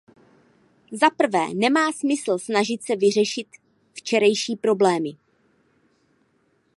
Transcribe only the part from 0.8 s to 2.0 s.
Zaprvé, nemá